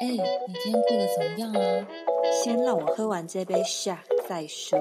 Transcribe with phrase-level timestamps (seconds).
[0.00, 0.16] 哎，你
[0.64, 1.88] 今天过得怎么样啊？
[2.42, 4.78] 先让我喝完这杯下再说。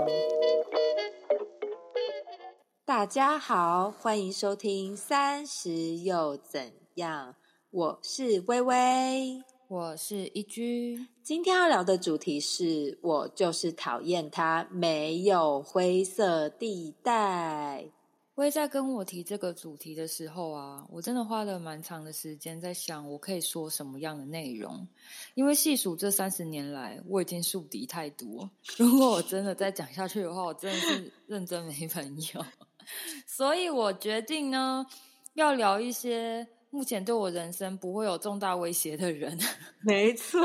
[2.85, 7.33] 大家好，欢迎收听《三十又怎样》，
[7.69, 11.05] 我是微微，我是一居。
[11.21, 17.91] 今天要聊的主题是我就是讨厌他，没有灰色地带。
[18.39, 24.87] 我在跟我提这个主题的时候啊，我真的花了蛮长的时间在想，我可以说什么样的内容。
[25.33, 28.49] 因为细数这三十年来，我已经树敌太多。
[28.79, 32.45] 如果我真的再讲下去的话，我真的是 认真没朋友。
[33.27, 34.85] 所以我决定呢，
[35.33, 39.37] 要聊一些目前对我人生不会有重大威胁的人。
[39.81, 40.39] 没错，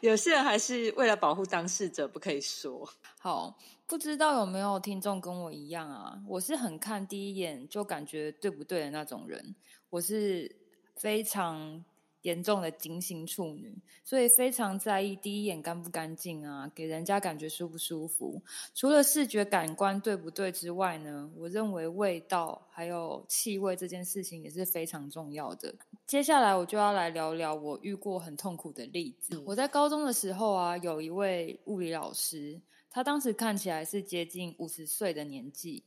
[0.00, 2.88] 有些人还是为了保护当事者，不可以说。
[3.18, 3.58] 好。
[3.86, 6.16] 不知道有没有听众跟我一样啊？
[6.28, 9.56] 我是很看第一眼就感觉对不对的那种人，
[9.90, 10.54] 我是
[10.94, 11.84] 非常
[12.22, 13.74] 严重的金星处女，
[14.04, 18.40] 所以非常在意第一眼干不干净啊，给人家感觉舒不舒服。
[18.74, 25.74] 除了视觉感官对不对之外呢，我认为味道还有气味这件事情也是非常重要的。
[26.06, 29.38] 接下来我就要来聊聊我遇过很痛苦的例子。
[29.46, 32.60] 我在高中的时候啊，有一位物理老师。
[32.92, 35.84] 他当时看起来是接近五十岁的年纪，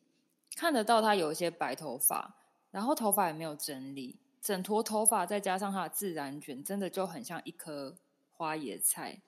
[0.56, 2.34] 看得到他有一些白头发，
[2.72, 7.96] 然后头发也没有整理，整坨头发再加上它的自然卷，真的就很像一颗
[8.30, 9.22] 花椰菜。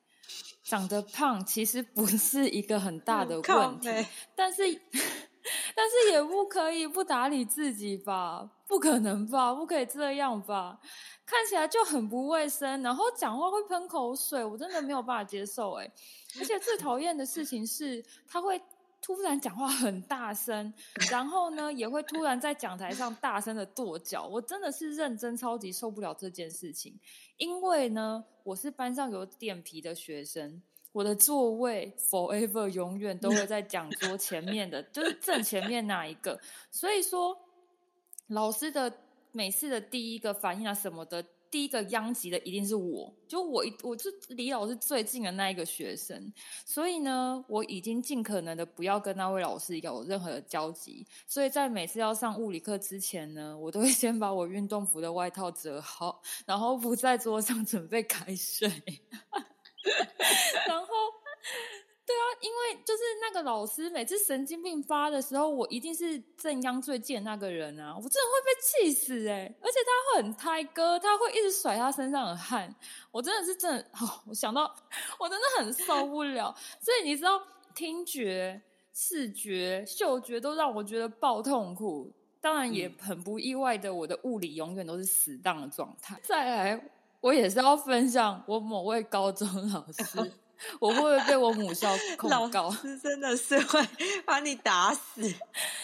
[0.63, 3.87] 长得胖其实不是一个很大的问题，
[4.35, 4.63] 但是
[5.75, 8.49] 但是也不可以不打理自己吧？
[8.67, 9.53] 不可能吧？
[9.53, 10.79] 不可以这样吧？
[11.25, 15.89] 看起来就很不卫生，然后讲话会喷口水，我真的没有办法接受哎。
[16.39, 18.59] 而且最讨厌的事情是，他会
[19.05, 20.73] 突然讲话很大声，
[21.11, 24.25] 然后呢，也会突然在讲台上大声的跺脚。
[24.25, 26.99] 我真的是认真超级受不了这件事情，
[27.37, 30.59] 因为呢，我是班上有点皮的学生，
[30.91, 36.39] 我的座位 forever 永远都会在讲桌前面的， 就是正前面那一个。
[36.71, 37.37] 所以说，
[38.25, 38.91] 老师的
[39.31, 41.23] 每次的第一个反应啊什么的。
[41.55, 46.33] 第一个殃及的一定是我，就我我是离老师最近的那一个学生，
[46.65, 51.07] 所以呢，我已经尽可能的不要跟那位老师有任何的交集。
[51.25, 58.67] 所以在每次要上物理课之前呢，我都会先把我运动服的外套折好，然后不在桌上准备开水，
[60.67, 60.85] 然后。
[62.07, 67.95] 对啊，因为就是那个老师每次神经病发的时候，我一定是正央最贱那个人啊！
[67.95, 69.51] 我真的会被气死哎！
[69.59, 72.73] 而且他会很胎哥，他会一直甩他身上的汗，
[73.11, 73.89] 我真的是真的，
[74.27, 74.71] 我想到
[75.19, 76.55] 我真的很受不了。
[76.79, 77.41] 所以你知道，
[77.73, 78.61] 听觉、
[78.93, 82.13] 视觉、嗅觉都让我觉得爆痛苦。
[82.39, 86.19] 当然也很不意外的，我的物理永远都是死档的状态。
[86.21, 86.89] 再来，
[87.19, 90.31] 我也是要分享我某位高中老师。
[90.79, 92.63] 我会不会被我母校控告？
[92.63, 93.79] 老师真的是会
[94.25, 95.21] 把你打死。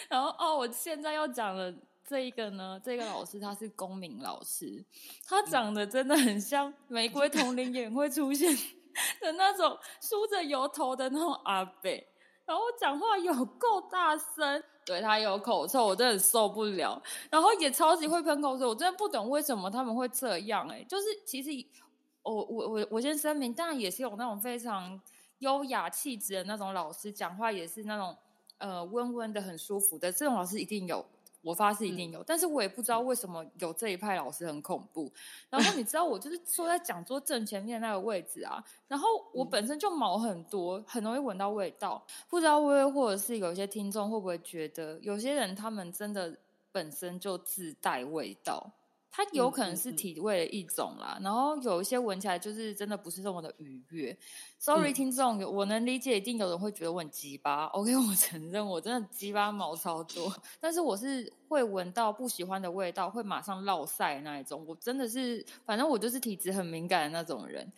[0.09, 1.73] 然后哦，我现在要讲的
[2.07, 4.83] 这一个呢，这个老师他是公民老师，
[5.27, 8.53] 他长得真的很像玫瑰同龄演会出现
[9.21, 11.89] 的那种梳着油头的那种阿伯，
[12.45, 17.01] 然后讲话有够大声，对他有口臭，我真的受不了。
[17.29, 20.67] 然后也超级会喷口水，我真的不懂为什么他们会这样。
[20.67, 21.49] 哎，就是其实。
[22.23, 24.99] 我我我我先声明，当然也是有那种非常
[25.39, 28.15] 优雅气质的那种老师，讲话也是那种
[28.59, 31.03] 呃温温的很舒服的，这种老师一定有，
[31.41, 32.23] 我发誓一定有。
[32.23, 35.11] 但是我也不知道为什么有这一派老师很恐怖。
[35.49, 42.05] 然后你知道，我就是坐在讲桌正前面那个位置啊，然后我本身就毛很多，很容易闻到味道。
[42.29, 46.37] 不知道微微或者是有些听众会不会觉得，有些人他们真的
[46.71, 48.71] 本身就自带味道。
[49.11, 54.17] 它有可能是体味的一种啦，然后有一些闻起来就是真的不是这么的愉悦。
[54.57, 57.65] Sorry，听众，我能理解，一定有人会觉得我很鸡巴。
[57.65, 64.65] OK， 我承认我真的鸡巴毛超多，但是我是会闻到不喜欢的味道，会马上落晒那一种。
[64.65, 67.69] 我真的是，反正我就是体质很敏感的那种人。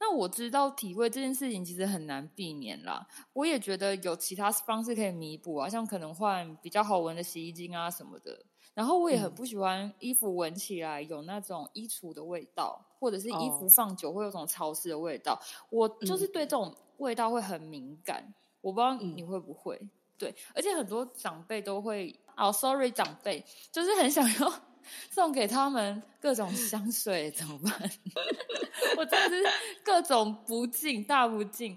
[0.00, 8.46] 那我知道体味这件事情其实很难避免啦，我也觉得有其他方式可以弥补啊，像可能换比较好闻的洗衣精啊什么的。
[8.78, 15.36] 然后我也很不喜欢衣服闻起来有那种衣橱的味道，或者是衣服放久会有种潮湿的味道。
[15.68, 18.32] 我就是对这种味道会很敏感。
[18.60, 19.76] 我不知道你会不会？
[20.16, 24.52] 对，而且很多长辈都会哦，sorry，长辈就是很想要
[25.10, 27.90] 送给他们各种香水，怎么办？
[28.96, 29.44] 我真的是
[29.82, 31.76] 各种不敬，大不敬。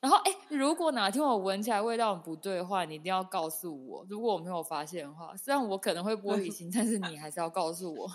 [0.00, 4.04] 然后，哎，如果哪天我闻起来味道很不对的话，你一定要告诉我。
[4.08, 8.10] 如果我没有发现的话，虽然我可能会玻璃心，但是你还是要告诉我。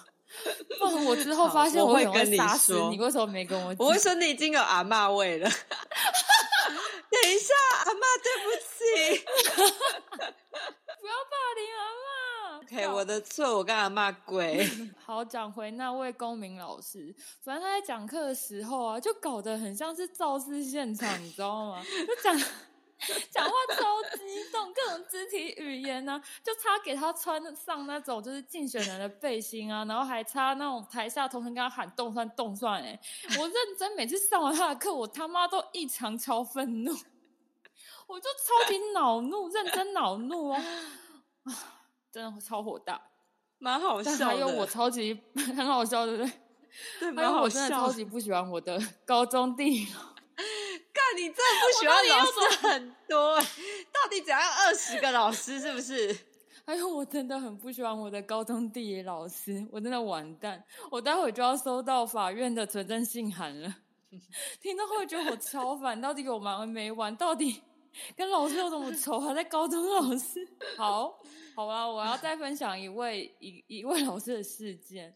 [0.78, 2.38] 不然我之后发现我会跟你
[2.92, 3.88] 你，为什么没跟我讲？
[3.88, 5.50] 我会说你已经有阿妈味了。
[7.10, 7.54] 等一下，
[7.86, 9.24] 阿妈，对不起。
[11.00, 12.07] 不要霸凌阿妈。
[12.70, 14.68] OK，我的错，我刚才骂鬼。
[15.00, 21.82] 好，讲回那位公民老师，反正他在讲课的时候啊，就搞得很像是造势现场，你知道吗？
[21.82, 22.38] 就讲
[23.32, 33.00] 讲话超激动，各种肢体语言呢、就差给他穿上那种就是竞选人的背心啊，然后还差那种台下同学跟他喊动算动算、欸，
[33.40, 36.92] 我认真每次上完他的课，我他妈都异常超愤怒，
[38.08, 40.62] 我就超级恼怒，认真恼怒哦，
[41.44, 41.77] 啊，
[42.12, 43.02] 真的超火大。
[43.60, 44.18] 蛮好笑的。
[44.20, 45.20] 但还有我超级
[45.56, 46.32] 很好笑，对不对？
[47.00, 47.92] 对，蛮好笑我真的超。
[47.92, 50.00] 级不喜欢我的高中地理老
[50.94, 53.44] 干，你真的不喜欢老师很多、欸，
[53.92, 54.40] 到底怎样？
[54.40, 56.16] 二十个老师是不是？
[56.66, 63.74] 哎呦我真的很不喜欢我的高中地理老师，我真的完蛋，我待会就要收到法院的存证信函了。
[64.62, 67.16] 听到会觉得我超烦，到底有完没完？
[67.16, 67.64] 到底
[68.16, 69.20] 跟老师有什么仇？
[69.20, 70.46] 还在高中老师？
[70.78, 71.18] 好，
[71.58, 75.12] 好啦，我要再分享一位一一位老师的事件。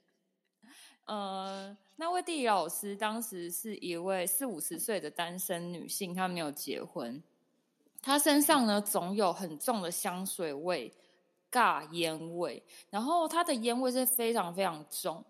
[1.06, 7.22] 呃，那位地理老师当时是一位四五十岁的单身女性，她没有结婚，
[8.02, 10.92] 她身上呢总有很重的香水味、
[11.52, 15.24] 尬烟味，然后她的烟味是非常非常重。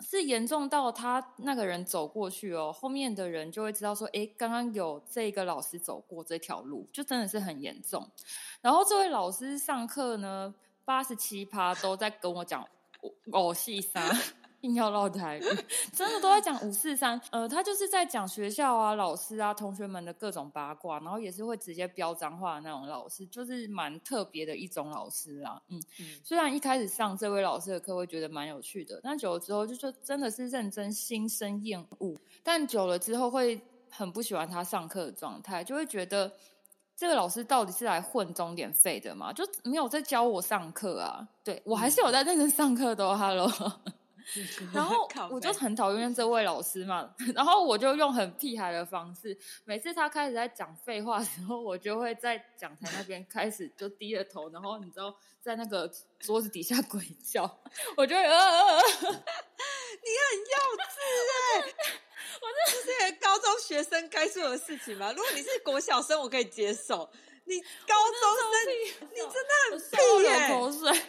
[0.00, 8.08] 是严重到他那个人走过去哦，后面的人就会知道说，哎，刚刚有这个老师走过这条路，就真的是很严重。
[8.60, 12.64] 然后这位老师上课呢，八十七趴都在跟我讲
[13.32, 14.08] 偶戏三，
[14.62, 15.42] 硬要唠台语，
[15.92, 17.20] 真的都在讲五四三。
[17.30, 25.60] 呃，他就是在讲学校啊、老师啊、同学们的各种八卦，然后也是会直接飙脏话的那种老师，就是蛮特别的一种老师啦。
[25.68, 33.60] 嗯，嗯虽然一开始上这位老师的课会觉得蛮有趣的，但久了之后就就真的是认真心生厌恶，但久了之后会
[33.90, 36.32] 很不喜欢他上课的状态，就会觉得
[36.96, 39.32] 这个老师到底是来混钟点费的嘛？
[39.32, 41.26] 就没有在教我上课啊。
[41.42, 43.50] 对我还是有在认真上课的、哦、，Hello。
[44.72, 55.90] 然后我就很讨厌这位老师嘛，然后我就用很屁孩的方式，每次他开始在讲废话的时候，我就会在讲台那边开始就低着头，然后你知道在那个
[56.20, 57.42] 桌子底下鬼叫，
[57.96, 60.96] 我就会呃呃呃，你很幼稚
[61.54, 61.74] 哎、
[62.40, 65.12] 我 这是高中学生该做的事情吗？
[65.12, 67.10] 如果你是国小生，我可以接受。
[67.44, 68.72] 你高中生，
[69.10, 71.02] 你真的很屁耶流口水。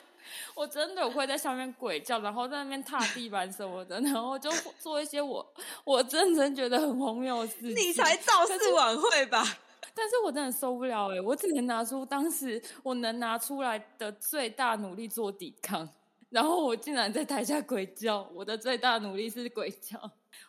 [0.55, 5.45] 我真的会在下面鬼叫，然后在那边踏地板什么的，然后就做一些我
[5.83, 7.75] 我真真觉得很荒谬的事情。
[7.75, 9.43] 你才造势晚会吧？
[9.95, 15.87] 但是我真的受不了哎、我只能拿出当时我能拿出来的最大努力做抵抗，
[16.29, 19.99] 然后我竟然在台下鬼叫，我的最大努力是鬼叫，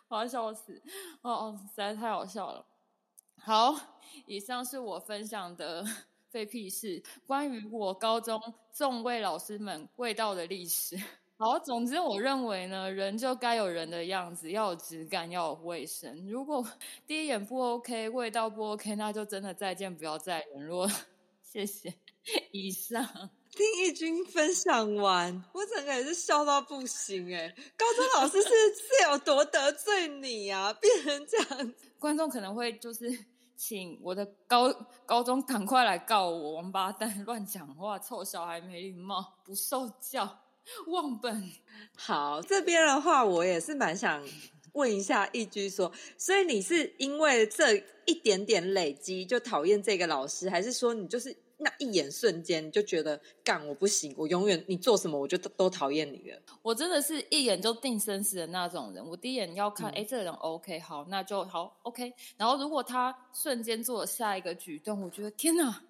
[0.07, 0.81] 我要笑死！
[1.21, 2.65] 哦哦，实在太好笑了。
[3.39, 3.75] 好，
[4.25, 5.85] 以上是我分享的
[6.35, 8.37] 废屁事，关于我高中
[8.73, 10.99] 众位老师们味道的历史。
[11.39, 16.27] 好，总之我认为呢，人就该有人的样子，要有质感，要有卫生。
[16.27, 16.61] 如果
[17.07, 20.91] 第一眼不 OK，味道不 OK，那就真的再见，不要再联络了。
[21.41, 21.93] 谢谢。
[22.51, 23.07] 以上，
[23.51, 31.91] 听义军分享完，我整个也是笑到不行哎、高中老师是是有多得罪你啊，变成这样子？
[31.97, 33.09] 观众可能会就是
[33.57, 34.71] 请我的高
[35.05, 40.39] 高中赶快来告我，王八蛋，乱讲话，臭小孩，没礼貌，不受教，
[40.87, 41.49] 忘本。
[41.95, 44.21] 好，这边的话，我也是蛮想
[44.73, 56.39] 问一下易居说，所以你是因为这一点点累积就讨厌这个老师，还是说你就是那一眼瞬间你就觉得干我不行，我永远你做什么我就都都讨厌你了？
[56.61, 59.05] 我真的是一眼就定生死的那种人。
[59.07, 62.13] 我第一眼要看，嗯哎、这个人 OK，好，那就好 OK。
[62.37, 65.81] 然后如果他瞬间做了下一个举动，我觉得天哪，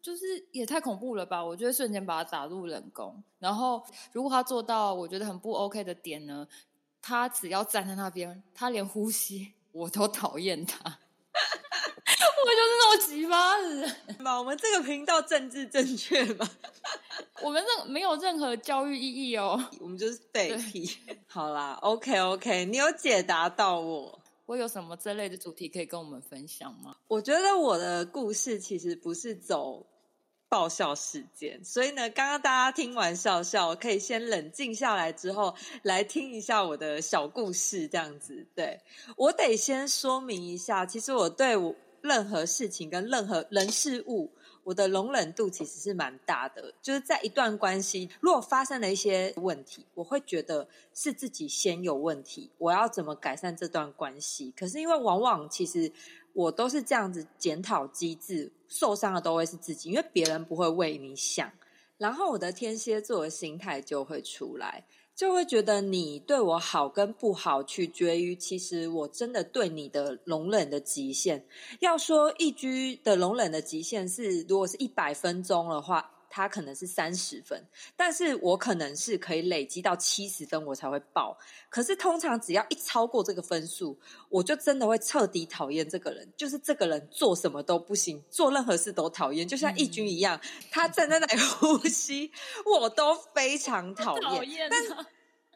[0.00, 1.44] 就是也太恐怖了吧！
[1.44, 3.22] 我就会瞬间把他打入冷宫。
[3.38, 6.48] 然后如果他做到我觉得很不 OK 的点呢，
[7.02, 10.78] 他只要站在那边，他连呼吸我都讨厌他。
[12.42, 13.49] 我就是那么奇葩
[13.90, 14.22] 的人。
[14.22, 16.48] 嘛，我们这个频道政治正确吗，
[17.42, 19.62] 我们这没有任何教育意义哦。
[19.80, 20.90] 我们就是废屁。
[21.26, 24.18] 好啦，OK OK，你有解答到我。
[24.46, 26.96] 我有什么这类的主题可以跟我们分享吗？
[27.06, 29.86] 我觉得我的故事其实不是走
[30.48, 35.54] 爆笑事件，所以呢，刚刚大家听完笑笑，可以先冷静下来之后，
[35.84, 38.44] 来听一下我的小故事，这样子。
[38.56, 38.80] 对
[39.16, 44.30] 我得先说明一下，其实我对我任何事情跟任何人事物，
[44.64, 46.72] 我的容忍度其实是蛮大的。
[46.80, 54.52] 就是在一段关系，如果发生了一些问题，我会觉得是自己先有问题，我要怎么改善这段关系？
[54.56, 55.92] 可是因为往往其实
[56.32, 61.50] 我都是这样子检讨机制，受伤的都会是自己，因为别人不会为你想。
[61.98, 64.84] 然后我的天蝎座的心态就会出来。
[65.14, 71.44] 就会觉得你对我好跟不好，取决于其实我真的对你的容忍的极限。
[71.80, 76.10] 要说一居的容忍的极限是，如果是一百分钟的话。
[76.30, 77.60] 他可能是三十分，
[77.96, 81.36] 但是我可能是可以累积到七十分，我才会爆。
[81.68, 86.26] 可是通常只要一超过这个分数，我就真的会彻底讨厌这个人。
[86.36, 92.30] 就是这个人做什么都不行，做任何事都讨厌，就像义军一样，他站在那里 呼吸，
[92.64, 94.70] 我都非常讨厌。
[94.70, 95.06] 但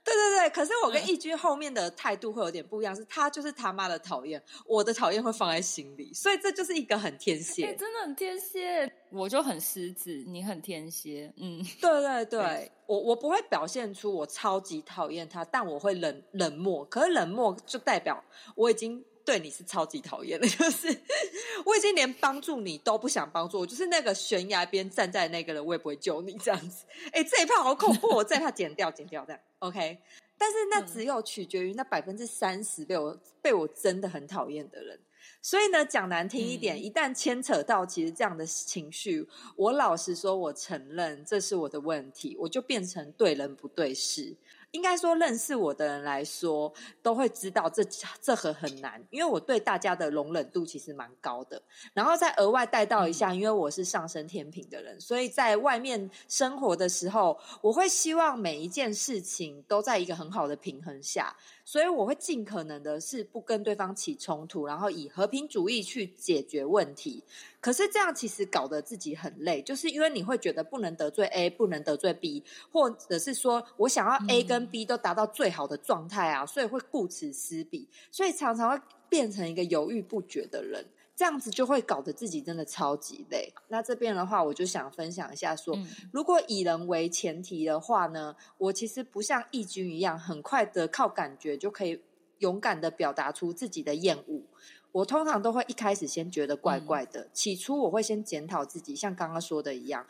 [0.05, 8.93] 对对对，可是我跟义军后面的态度会有点不一样，是他就是他妈的讨厌，我的讨厌会放在心里，所以这就是一个很天蝎，真的很天蝎。
[9.15, 18.23] 我就很狮子，你很天蝎，嗯， 对对对，我我不会表现出我超级讨厌他，但我会冷冷漠，可是冷漠就代表
[18.55, 19.05] 我已经。
[19.27, 20.87] 对你是超级讨厌的， 就是
[21.65, 26.85] 我已经连帮助你都不想帮助，我就是那个悬崖边站在那个人，我也不会救你这样子。
[27.11, 29.99] 哎，这一趴好恐怖，我这一趴剪掉，剪掉这样，OK。
[30.37, 35.01] 但是那只有取决于那百分之三十被我被我真的很讨厌的人。
[35.45, 44.35] 所以呢，讲难听一点，一旦牵扯到其实这样的情绪，我老实说，我承认这是我的问题，我就变成对人不对事。
[44.75, 47.83] 应该说，认识我的人来说，都会知道这
[48.21, 51.63] 这很很难，因为我对大家的容忍度其实蛮高的。
[51.93, 61.37] 然后再额外带到一下，因为我是上升天平的人，所以在外面生活的时候，我会希望每一件事情都在一个很好的平衡下。
[61.67, 67.25] 所以我会尽可能的是不跟对方起冲突，然后以和平主义去解决问题。
[67.59, 80.85] 可是这样其实搞得自己很累，就是因为你会觉得不能得罪 A，不能得罪 B，或者是说我想要 A 跟 B 都达到最好的状态啊，所以会顾此失彼，所以常常会变成一个犹豫不决的人。
[81.17, 83.53] 这样子就会搞得自己真的超级累。
[83.69, 85.79] 那这边的话，我就想分享一下，说
[86.13, 92.03] 如果以人为前提的话呢，我其实不像义军一样，很快的靠感觉就可以
[92.39, 94.43] 勇敢的表达出自己的厌恶。
[94.91, 100.05] 我通常都会一开始先觉得怪怪的，起初我会先检讨自己，像刚刚说的一样，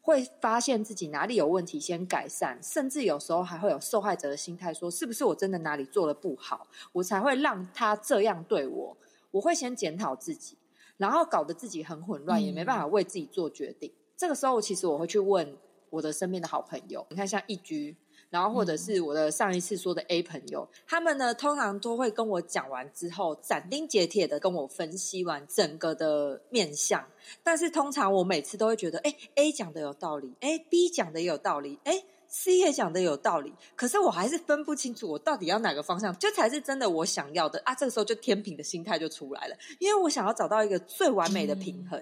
[0.00, 8.96] 会发现自己哪里有问题，先改善，甚至有时候还会有受害者的心态，说是不是我真的哪里做的不好，我才会让他这样对我。
[9.30, 10.56] 我会先检讨自己，
[10.96, 13.92] 然后搞得自己很混乱，也没办法为自己做决定。
[14.16, 15.56] 这个时候，其实我会去问
[15.90, 17.96] 我的身边的好朋友，你看像一居，
[18.30, 27.04] 然后或者是我的上一次说的 A 朋友，他们呢通常都会跟我讲完之后，斩钉截铁的跟我分析完整个的面相。
[27.42, 32.02] 但是通常我每次都会觉得，哎，A 讲的有道理，哎，B 讲的也有道理，哎。
[32.32, 37.74] C 也讲的有道理，可是我还是分不清楚我到底要哪个方向，这才是真的我想要的啊！
[37.74, 42.00] 这个时候就天平的心态就出来了，因为我想要找到一个最完美的平衡，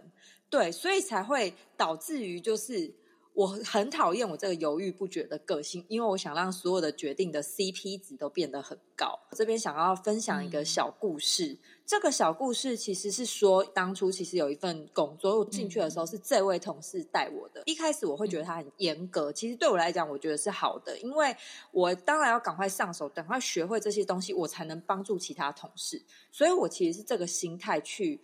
[0.50, 2.92] 对，所以才会导致于就是。
[3.38, 9.16] 我很讨厌我这个犹豫不决的个性，因为我想让所有的决定的 CP 值都变得很高。
[9.30, 17.62] 这边想要分享一个小故事，这个小故事其实是说，当初其实有一份工作，我进去的时候是这位同事带我的。
[17.66, 21.32] 一开始我会觉得他很严格，其实对我来讲，我觉得是好的，因为
[21.70, 26.02] 我当然要赶快上手，赶快学会这些东西，我才能帮助其他同事。
[26.32, 28.20] 所以我其实是这个心态去。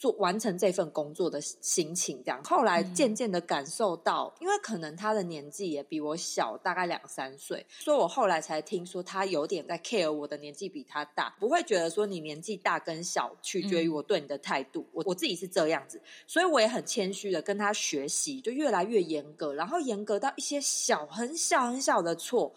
[0.00, 2.42] 做完成这份工作的心情，这样。
[2.42, 22.50] 后来渐渐的感受到，因为可能他的年纪也比我小，大概两三岁，所以我后来才听说他有点在 care 我的年纪比他大，不会觉得说你年纪大跟小取决于我对你的态度，我我自己是这样子，所以我也很谦虚的跟他学习，就越来越严格，然后严格到一些小很小很小的错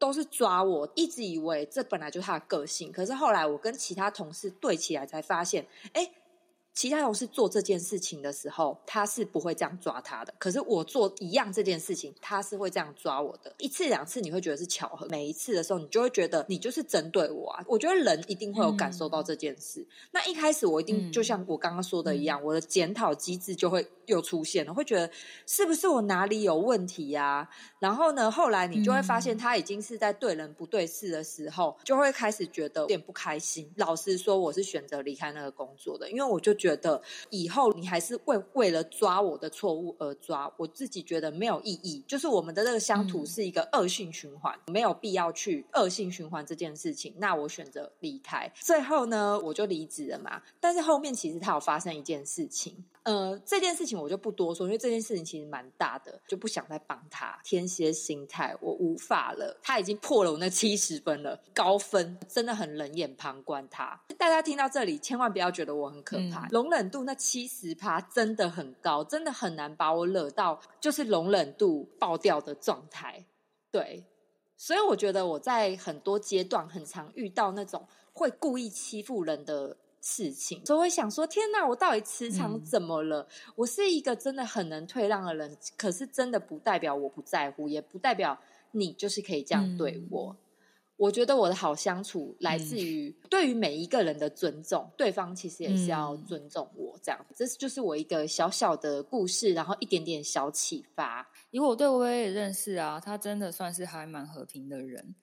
[0.00, 6.10] 都是抓我，一直以为这本来就是他的个性，可是后来我跟其他同事对起来才发现，哎。
[6.74, 10.32] 其他同事做这件事情的时候，他是不会这样抓他的。
[10.38, 13.54] 可是我做一样这件事情，他是会这样抓我的。
[13.58, 17.62] 一次两次你会觉得是巧合，每一次的时候你就会觉得你就是针对我啊。
[17.68, 19.86] 我觉得人一定会有感受到这件事。
[20.12, 25.10] 那一开始我一定就像我刚刚说的一样，我的检讨机制就会又出现了，会觉得
[25.46, 27.50] 是不是我哪里有问题呀？
[27.80, 33.70] 然后呢，后来你就会发现他已经是在对人不对事的时候，就会开始觉得有点不开心。
[33.76, 36.56] 老实说，我是选择离开那个工作的，因为我就。
[36.62, 42.04] 觉得以后你还是为为了抓我的错误而抓，我自己觉得没有意义。
[42.06, 47.12] 就是我们的这个乡土是一个恶性循环，没有必要去恶性循环这件事情。
[47.18, 50.40] 那我选择离开，最后呢，我就离职了嘛。
[50.60, 52.84] 但是后面其实他有发生一件事情。
[53.04, 57.36] 呃，这件事情我就不多说，因为这件事情其实蛮大的，就不想再帮他。
[57.42, 64.00] 天蝎心态，我无法了，他已经破了我那七十分了，高分，真的很冷眼旁观他。
[64.16, 73.26] 大家听到这里，千万不要觉得我很可怕，容忍度那七十趴真的很高，真的很难把我惹到，就是容忍度爆掉的状态。
[73.72, 74.06] 对，
[74.56, 79.76] 所以我觉得我在很多阶段很常遇到那种会故意欺负人的。
[80.02, 83.26] 事情，所以会想说：天哪，我到底磁场怎么了？
[83.54, 88.36] 我是一个真的很能退让的人，可是真的不代表我不在乎，也不代表
[88.72, 90.36] 你就是可以这样对我。
[90.96, 96.96] 我觉得我的好相处来自于对于每一个人的尊重，对方其实也是要尊重我。
[97.02, 101.28] 这样，这就是我一个小小的故事，然后一点点小启发。
[101.50, 105.14] 因为我对薇薇认识啊，他真的算是还蛮和平的人。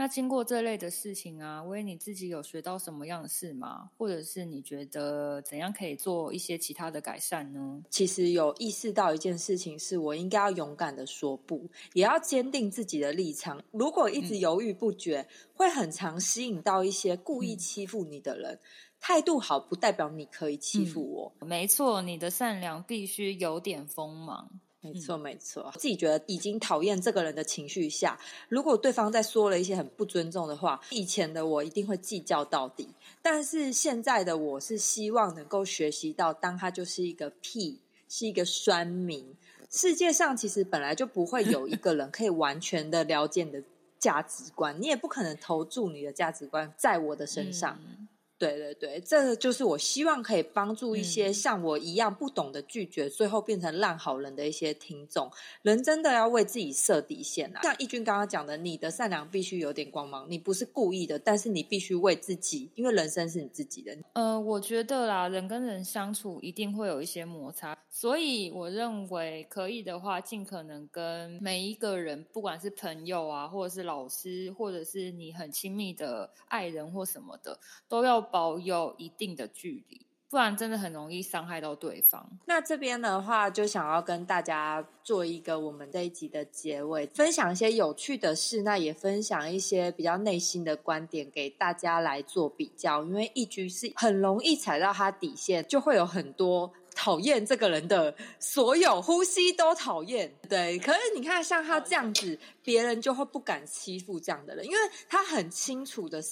[0.00, 3.90] 那经过这类的事情啊，威你自己有学到什么样的事吗？
[3.98, 7.82] 或者是你觉得怎样可以做一些其他的改善呢？
[7.90, 13.60] 其实有意识到一件事情，是我应该要勇敢的说不，也要坚定自己的立场。
[13.72, 18.56] 如果一直犹豫不决，会很常吸引到一些故意欺负你的人。
[19.00, 21.32] 态度好不代表你可以欺负我。
[21.44, 24.48] 没错，你的善良必须有点锋芒。
[24.80, 25.72] 没错，没错。
[25.74, 28.18] 自己觉得已经讨厌这个人的情绪下，
[28.48, 32.88] 如果对方在说了一些很不尊重的话，以前的我一定会计较到底。
[33.20, 39.34] 但是现在的我是希望能够学习到，当他就是一个屁，是一个酸民。
[39.70, 43.62] 世界上其实本来就不会有一个人可以完全的了解你的
[43.98, 47.78] 价值观，你也不可能投注你的价值观在我的身上。
[48.38, 55.28] 对对对，这就是我希望可以帮助一些像我一样不懂得拒绝，最后变成烂好人的一些听众。
[55.62, 57.62] 人真的要为自己设底线啊！
[57.64, 63.96] 像义军刚刚讲的，你的善良必须有点光芒，你不是故意的，但是你必须为自己，因为人生是你自己的。
[64.12, 78.27] 呃，我觉得啦，人跟人相处一定会有一些摩擦，所以我认为可以的话，尽可能跟每一个人，不管是朋友啊，或者是老师，或者是你很亲密的爱人或什么的，都要。
[78.30, 82.38] 保有一定的距离，不然真的很容易伤害到对方。
[82.44, 93.02] 那这边的话，就想要跟大家做一个我们这一集的结尾，分享一些有趣的事，那也分享一些比较内心的观点给大家来做比较。
[93.04, 100.30] 因为一局是很容易踩到他底线，就会有很多讨厌这个人的所有呼吸都讨厌。
[100.48, 106.22] 对，可是你看像他这样子，别人就会不敢欺负这样的人，因为他很清楚的。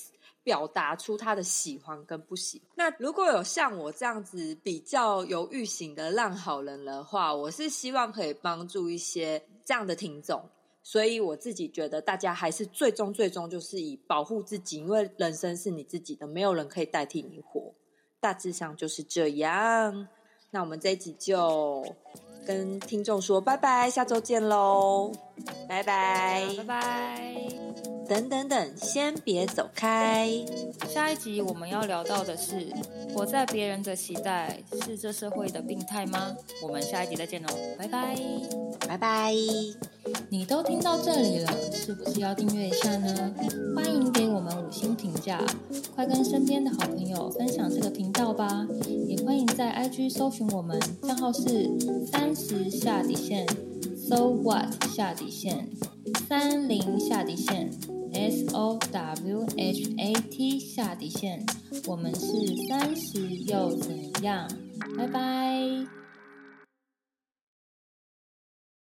[0.46, 2.68] 表达出他的喜欢跟不喜欢。
[2.76, 10.40] 那如果有像我这样子比较犹豫型的烂好人的话，我是希望可以帮助一些这样的听众。
[10.84, 17.74] 所以我自己觉得，大家还是最终最终就是以保护自己，因为人生是你自己的，没有人可以代替你活。
[18.20, 20.06] 大致上就是这样。
[20.52, 21.84] 那我们这一集就
[22.46, 25.10] 跟听众说拜拜，下周见喽，
[25.68, 27.65] 拜拜，拜拜。
[28.08, 30.30] 等等等，先别走开。
[30.88, 32.68] 下一集我们要聊到的是，
[33.12, 36.34] 活在别人的期待是这社会的病态吗？
[36.62, 38.16] 我们下一集再见喽，拜拜，
[38.86, 39.34] 拜拜。
[40.28, 43.34] 你都听到这里了，是不是要订阅一下呢？
[43.74, 45.44] 欢迎给我们五星评价，
[45.94, 48.66] 快跟身边的好朋友分享这个频道吧。
[49.08, 51.68] 也欢迎在 IG 搜寻我们，账号是
[52.10, 53.46] 三十下底线
[54.08, 55.68] ，So What 下底线，
[56.28, 57.70] 三零下底线。
[58.12, 61.44] S O W H A T 下底线，
[61.86, 62.26] 我们是
[62.68, 64.48] 三十又怎样？
[64.96, 66.05] 拜拜。